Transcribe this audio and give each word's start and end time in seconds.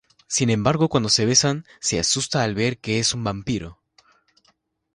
Sin 0.25 0.49
embargo 0.49 0.89
cuando 0.89 1.09
se 1.09 1.27
besan, 1.27 1.63
se 1.79 1.99
asusta 1.99 2.41
al 2.41 2.55
ver 2.55 2.79
que 2.79 2.97
es 2.97 3.13
un 3.13 3.23
vampiro. 3.23 3.77